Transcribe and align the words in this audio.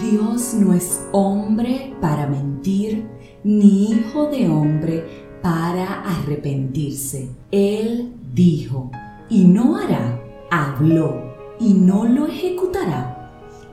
Dios 0.00 0.52
no 0.54 0.74
es 0.74 1.00
hombre 1.12 1.94
para 2.02 2.26
mentir, 2.26 3.06
ni 3.44 3.90
hijo 3.90 4.26
de 4.26 4.48
hombre 4.48 5.04
para 5.42 6.02
arrepentirse. 6.02 7.30
Él 7.50 8.12
dijo, 8.34 8.90
y 9.30 9.44
no 9.44 9.76
hará, 9.76 10.20
habló, 10.50 11.34
y 11.58 11.72
no 11.72 12.04
lo 12.04 12.26
ejecutará. 12.26 13.16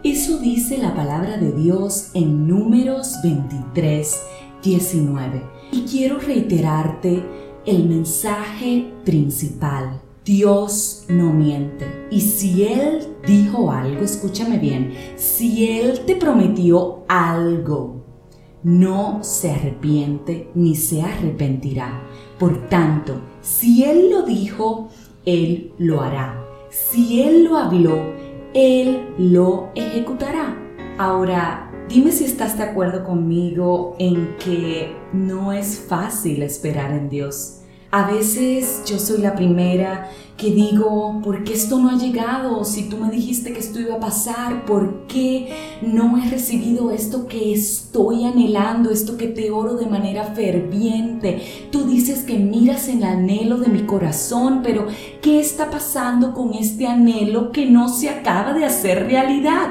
Eso 0.03 0.39
dice 0.39 0.77
la 0.77 0.95
palabra 0.95 1.37
de 1.37 1.51
Dios 1.51 2.11
en 2.13 2.47
números 2.47 3.17
23, 3.23 4.23
19. 4.63 5.43
Y 5.73 5.81
quiero 5.81 6.19
reiterarte 6.19 7.23
el 7.65 7.89
mensaje 7.89 8.93
principal. 9.03 10.02
Dios 10.25 11.05
no 11.09 11.33
miente. 11.33 12.07
Y 12.09 12.21
si 12.21 12.63
Él 12.63 12.99
dijo 13.27 13.71
algo, 13.71 14.03
escúchame 14.03 14.57
bien, 14.57 14.93
si 15.17 15.69
Él 15.69 16.01
te 16.05 16.15
prometió 16.15 17.03
algo, 17.09 18.03
no 18.63 19.21
se 19.21 19.51
arrepiente 19.51 20.49
ni 20.55 20.75
se 20.75 21.01
arrepentirá. 21.01 22.01
Por 22.39 22.69
tanto, 22.69 23.19
si 23.41 23.83
Él 23.83 24.09
lo 24.09 24.23
dijo, 24.23 24.87
Él 25.25 25.73
lo 25.77 26.01
hará. 26.01 26.41
Si 26.69 27.21
Él 27.21 27.43
lo 27.43 27.57
habló, 27.57 27.97
Él 28.53 29.13
lo 29.17 29.71
ejecutará. 29.75 30.57
Ahora, 30.97 31.69
dime 31.89 32.11
si 32.11 32.23
estás 32.23 32.57
de 32.57 32.63
acuerdo 32.63 33.03
conmigo 33.03 33.95
en 33.99 34.37
que 34.37 34.95
no 35.11 35.51
es 35.51 35.79
fácil 35.79 36.43
esperar 36.43 36.91
en 36.91 37.09
Dios. 37.09 37.62
A 37.93 38.07
veces 38.07 38.81
yo 38.87 38.97
soy 38.97 39.19
la 39.19 39.35
primera 39.35 40.09
que 40.35 40.49
digo, 40.49 41.21
¿por 41.23 41.43
qué 41.43 41.53
esto 41.53 41.77
no 41.77 41.91
ha 41.91 41.95
llegado? 41.99 42.65
Si 42.65 42.89
tú 42.89 42.97
me 42.97 43.11
dijiste 43.11 43.53
que 43.53 43.59
esto 43.59 43.79
iba 43.79 43.97
a 43.97 43.99
pasar, 43.99 44.65
¿por 44.65 45.05
qué 45.05 45.53
no 45.83 46.17
he 46.17 46.27
recibido 46.27 46.89
esto 46.89 47.27
que 47.27 47.53
estoy 47.53 48.23
anhelando, 48.23 48.89
esto 48.89 49.15
que 49.15 49.27
te 49.27 49.51
oro 49.51 49.75
de 49.75 49.85
manera 49.85 50.23
ferviente? 50.23 51.43
Tú 51.71 51.83
dices 51.83 52.23
que 52.23 52.39
miras 52.39 52.87
el 52.87 53.03
anhelo 53.03 53.59
de 53.59 53.67
mi 53.67 53.83
corazón, 53.83 54.61
pero 54.63 54.87
¿qué 55.21 55.39
está 55.39 55.69
pasando 55.69 56.33
con 56.33 56.55
este 56.55 56.87
anhelo 56.87 57.51
que 57.51 57.67
no 57.67 57.89
se 57.89 58.09
acaba 58.09 58.53
de 58.53 58.65
hacer 58.65 59.05
realidad? 59.05 59.67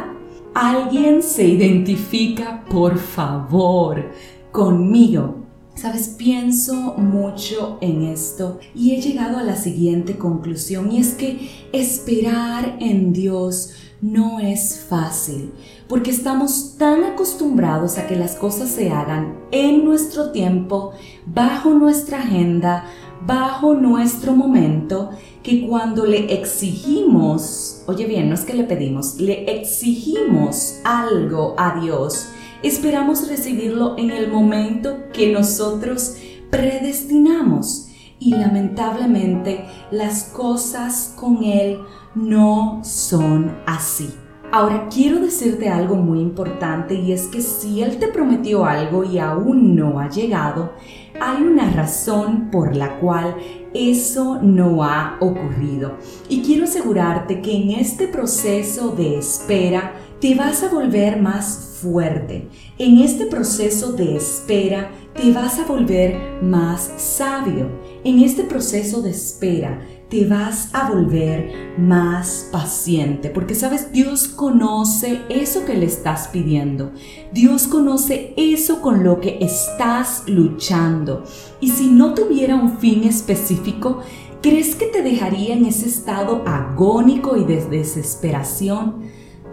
¿Alguien 0.54 1.24
se 1.24 1.44
identifica, 1.48 2.64
por 2.70 2.98
favor, 2.98 4.12
conmigo? 4.52 5.41
Sabes, 5.74 6.08
pienso 6.08 6.94
mucho 6.96 7.78
en 7.80 8.04
esto 8.04 8.60
y 8.74 8.94
he 8.94 9.00
llegado 9.00 9.38
a 9.38 9.42
la 9.42 9.56
siguiente 9.56 10.16
conclusión 10.16 10.92
y 10.92 10.98
es 10.98 11.14
que 11.14 11.50
esperar 11.72 12.76
en 12.78 13.12
Dios 13.12 13.70
no 14.00 14.38
es 14.38 14.84
fácil 14.88 15.52
porque 15.92 16.10
estamos 16.10 16.76
tan 16.78 17.04
acostumbrados 17.04 17.98
a 17.98 18.06
que 18.06 18.16
las 18.16 18.34
cosas 18.36 18.70
se 18.70 18.90
hagan 18.90 19.36
en 19.50 19.84
nuestro 19.84 20.30
tiempo, 20.30 20.92
bajo 21.26 21.74
nuestra 21.74 22.20
agenda, 22.20 22.86
bajo 23.26 23.74
nuestro 23.74 24.32
momento, 24.32 25.10
que 25.42 25.66
cuando 25.66 26.06
le 26.06 26.32
exigimos, 26.32 27.82
oye 27.86 28.06
bien, 28.06 28.30
no 28.30 28.34
es 28.34 28.40
que 28.42 28.54
le 28.54 28.64
pedimos, 28.64 29.20
le 29.20 29.44
exigimos 29.54 30.80
algo 30.84 31.54
a 31.58 31.78
Dios, 31.78 32.28
esperamos 32.62 33.28
recibirlo 33.28 33.96
en 33.98 34.10
el 34.10 34.30
momento 34.30 35.04
que 35.12 35.32
nosotros 35.32 36.16
predestinamos 36.50 37.88
y 38.18 38.34
lamentablemente 38.34 39.64
las 39.90 40.24
cosas 40.24 41.14
con 41.16 41.42
Él 41.42 41.78
no 42.14 42.80
son 42.84 43.56
así. 43.66 44.10
Ahora 44.54 44.88
quiero 44.92 45.18
decirte 45.18 45.70
algo 45.70 45.96
muy 45.96 46.20
importante 46.20 46.94
y 46.94 47.12
es 47.12 47.26
que 47.26 47.40
si 47.40 47.82
Él 47.82 47.98
te 47.98 48.08
prometió 48.08 48.66
algo 48.66 49.02
y 49.02 49.18
aún 49.18 49.74
no 49.74 49.98
ha 49.98 50.10
llegado, 50.10 50.74
hay 51.18 51.42
una 51.42 51.70
razón 51.70 52.50
por 52.50 52.76
la 52.76 52.98
cual 52.98 53.34
eso 53.72 54.40
no 54.42 54.84
ha 54.84 55.16
ocurrido. 55.20 55.96
Y 56.28 56.42
quiero 56.42 56.64
asegurarte 56.64 57.40
que 57.40 57.56
en 57.56 57.70
este 57.70 58.06
proceso 58.08 58.90
de 58.90 59.16
espera 59.18 59.94
te 60.20 60.34
vas 60.34 60.62
a 60.62 60.68
volver 60.68 61.18
más 61.18 61.71
fuerte. 61.82 62.48
En 62.78 62.98
este 62.98 63.26
proceso 63.26 63.92
de 63.92 64.16
espera 64.16 64.90
te 65.14 65.32
vas 65.32 65.58
a 65.58 65.66
volver 65.66 66.42
más 66.42 66.92
sabio. 66.96 67.68
En 68.04 68.20
este 68.20 68.44
proceso 68.44 69.02
de 69.02 69.10
espera 69.10 69.80
te 70.08 70.26
vas 70.26 70.68
a 70.74 70.90
volver 70.90 71.74
más 71.78 72.48
paciente, 72.52 73.30
porque 73.30 73.54
sabes, 73.54 73.92
Dios 73.92 74.28
conoce 74.28 75.22
eso 75.28 75.64
que 75.64 75.74
le 75.74 75.86
estás 75.86 76.28
pidiendo. 76.28 76.92
Dios 77.32 77.66
conoce 77.66 78.34
eso 78.36 78.80
con 78.80 79.04
lo 79.04 79.20
que 79.20 79.38
estás 79.40 80.24
luchando. 80.26 81.24
Y 81.60 81.70
si 81.70 81.88
no 81.88 82.14
tuviera 82.14 82.56
un 82.56 82.78
fin 82.78 83.04
específico, 83.04 84.00
¿crees 84.42 84.74
que 84.76 84.86
te 84.86 85.02
dejaría 85.02 85.54
en 85.54 85.64
ese 85.64 85.86
estado 85.86 86.42
agónico 86.46 87.36
y 87.36 87.44
de 87.44 87.64
desesperación? 87.64 88.96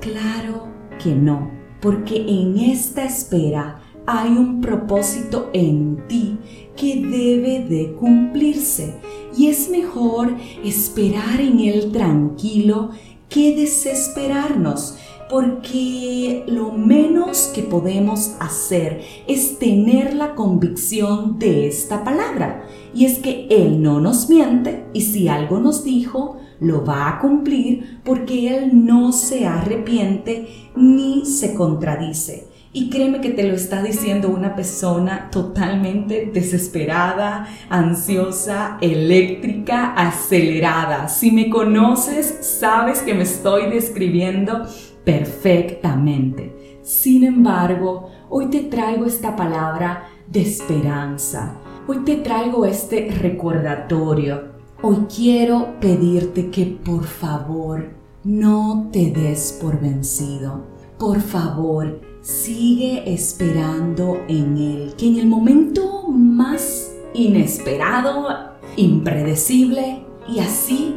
Claro 0.01 0.67
que 1.01 1.15
no 1.15 1.59
porque 1.81 2.17
en 2.27 2.57
esta 2.57 3.05
espera 3.05 3.81
hay 4.05 4.29
un 4.31 4.61
propósito 4.61 5.49
en 5.53 6.07
ti 6.07 6.37
que 6.75 6.95
debe 6.95 7.65
de 7.65 7.93
cumplirse 7.93 8.95
y 9.37 9.47
es 9.47 9.69
mejor 9.69 10.35
esperar 10.63 11.39
en 11.39 11.59
Él 11.59 11.91
tranquilo 11.91 12.89
que 13.29 13.55
desesperarnos 13.55 14.97
porque 15.29 16.43
lo 16.47 16.71
menos 16.71 17.51
que 17.53 17.61
podemos 17.61 18.31
hacer 18.39 19.03
es 19.27 19.59
tener 19.59 20.15
la 20.15 20.33
convicción 20.33 21.37
de 21.37 21.67
esta 21.67 22.03
palabra. 22.03 22.65
Y 22.95 23.05
es 23.05 23.19
que 23.19 23.45
Él 23.51 23.83
no 23.83 24.01
nos 24.01 24.27
miente 24.27 24.85
y 24.91 25.01
si 25.01 25.27
algo 25.27 25.59
nos 25.59 25.83
dijo, 25.83 26.38
lo 26.59 26.85
va 26.85 27.09
a 27.09 27.19
cumplir 27.19 28.01
porque 28.03 28.55
Él 28.55 28.85
no 28.85 29.11
se 29.11 29.47
arrepiente 29.47 30.47
ni 30.75 31.25
se 31.25 31.53
contradice. 31.53 32.47
Y 32.71 32.91
créeme 32.91 33.19
que 33.19 33.31
te 33.31 33.43
lo 33.43 33.55
está 33.55 33.81
diciendo 33.81 34.29
una 34.29 34.55
persona 34.55 35.29
totalmente 35.31 36.29
desesperada, 36.31 37.47
ansiosa, 37.67 38.77
eléctrica, 38.79 39.93
acelerada. 39.93 41.07
Si 41.07 41.31
me 41.31 41.49
conoces, 41.49 42.27
sabes 42.59 42.99
que 43.01 43.15
me 43.15 43.23
estoy 43.23 43.71
describiendo 43.71 44.67
perfectamente. 45.03 46.79
Sin 46.83 47.23
embargo, 47.23 48.11
hoy 48.29 48.51
te 48.51 48.59
traigo 48.59 49.05
esta 49.05 49.35
palabra 49.35 50.03
de 50.27 50.41
esperanza. 50.41 51.55
Hoy 51.87 52.03
te 52.05 52.17
traigo 52.17 52.65
este 52.65 53.09
recordatorio. 53.09 54.48
Hoy 54.81 55.07
quiero 55.13 55.77
pedirte 55.81 56.51
que 56.51 56.65
por 56.65 57.03
favor 57.03 57.89
no 58.23 58.87
te 58.93 59.11
des 59.11 59.59
por 59.61 59.81
vencido. 59.81 60.63
Por 60.97 61.19
favor, 61.19 61.99
sigue 62.21 63.13
esperando 63.13 64.21
en 64.29 64.57
Él, 64.57 64.93
que 64.97 65.07
en 65.07 65.17
el 65.17 65.27
momento 65.27 66.07
más 66.07 66.95
inesperado, 67.13 68.29
impredecible 68.77 70.05
y 70.29 70.39
así 70.39 70.95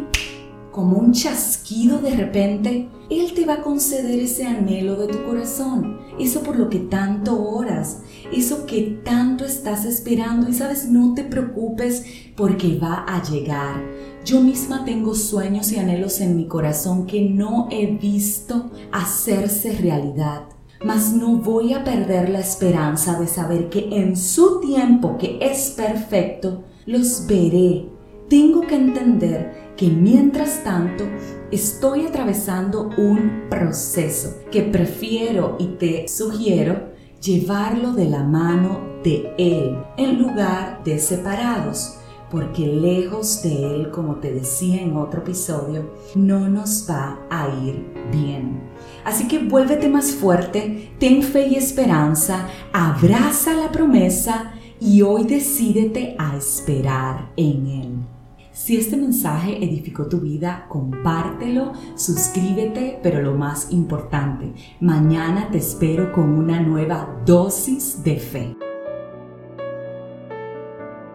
como 0.73 0.97
un 0.97 1.13
chasquido 1.13 1.99
de 1.99 2.17
repente, 2.17 2.89
Él 3.11 3.33
te 3.35 3.45
va 3.45 3.55
a 3.55 3.63
conceder 3.63 4.19
ese 4.19 4.47
anhelo 4.47 4.97
de 4.97 5.07
tu 5.07 5.23
corazón, 5.25 5.99
eso 6.19 6.43
por 6.43 6.57
lo 6.57 6.69
que 6.69 6.81
tanto 6.81 7.41
oras, 7.41 8.01
eso 8.33 8.67
que 8.67 9.01
tanto 9.05 9.45
estás 9.45 9.85
esperando 9.85 10.49
y 10.49 10.55
sabes, 10.55 10.89
no 10.89 11.15
te 11.15 11.23
preocupes 11.23 12.05
porque 12.37 12.79
va 12.79 13.05
a 13.07 13.23
llegar. 13.23 13.83
Yo 14.25 14.41
misma 14.41 14.85
tengo 14.85 15.15
sueños 15.15 15.71
y 15.73 15.79
anhelos 15.79 16.21
en 16.21 16.37
mi 16.37 16.49
corazón 16.49 17.07
que 17.07 17.21
no 17.21 17.69
he 17.71 17.87
visto 17.87 18.71
hacerse 18.91 19.73
realidad 19.73 20.45
mas 20.85 21.13
no 21.13 21.37
voy 21.37 21.75
a 21.75 21.85
perder 21.85 22.29
la 22.29 22.41
esperanza 22.41 23.19
de 23.19 23.27
saber 23.27 23.69
que 23.69 23.89
en 23.93 24.17
su 24.17 24.61
tiempo, 24.61 25.17
que 25.17 25.39
es 25.41 25.71
perfecto, 25.71 26.65
los 26.87 27.27
veré. 27.27 27.89
Tengo 28.29 28.63
que 28.63 28.75
entender 28.75 29.62
que 29.77 29.89
mientras 29.89 30.63
tanto 30.65 31.05
estoy 31.51 32.07
atravesando 32.07 32.91
un 32.97 33.45
proceso 33.51 34.37
que 34.51 34.63
prefiero 34.63 35.57
y 35.59 35.67
te 35.79 36.09
sugiero 36.09 36.93
llevarlo 37.21 37.93
de 37.93 38.09
la 38.09 38.25
mano 38.25 38.81
de 39.05 39.33
Él 39.39 39.79
en 39.97 40.19
lugar 40.19 40.83
de 40.85 40.99
separados, 40.99 41.99
porque 42.31 42.67
lejos 42.67 43.43
de 43.43 43.75
Él, 43.75 43.91
como 43.91 44.17
te 44.17 44.33
decía 44.33 44.81
en 44.81 44.97
otro 44.97 45.21
episodio, 45.21 45.93
no 46.15 46.49
nos 46.49 46.87
va 46.89 47.19
a 47.31 47.49
ir 47.63 47.93
bien. 48.11 48.61
Así 49.05 49.29
que 49.29 49.39
vuélvete 49.39 49.89
más 49.89 50.13
fuerte, 50.13 50.95
ten 50.99 51.23
fe 51.23 51.49
y 51.49 51.57
esperanza, 51.57 52.49
abraza 52.73 53.53
la 53.55 53.71
promesa 53.71 54.55
y 54.81 55.03
hoy 55.03 55.25
decídete 55.25 56.17
a 56.19 56.37
esperar 56.37 57.31
en 57.37 57.67
Él. 57.67 58.22
Si 58.53 58.77
este 58.77 58.99
mensaje 58.99 59.65
edificó 59.65 60.09
tu 60.09 60.21
vida, 60.21 60.67
compártelo, 60.69 61.73
suscríbete, 61.95 63.01
pero 63.03 63.23
lo 63.23 63.35
más 63.35 63.73
importante, 63.73 64.53
mañana 64.79 65.49
te 65.51 65.57
espero 65.57 66.13
con 66.13 66.35
una 66.35 66.61
nueva 66.61 67.23
dosis 67.25 68.05
de 68.05 68.17
fe. 68.19 68.57